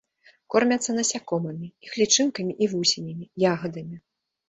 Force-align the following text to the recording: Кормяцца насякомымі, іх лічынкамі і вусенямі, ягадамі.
Кормяцца 0.55 0.95
насякомымі, 0.95 1.71
іх 1.89 2.01
лічынкамі 2.01 2.59
і 2.63 2.73
вусенямі, 2.75 3.33
ягадамі. 3.55 4.05